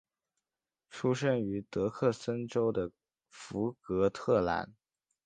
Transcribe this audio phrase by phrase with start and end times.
[0.89, 2.89] 出生于萨克森州的
[3.29, 4.73] 福格特兰。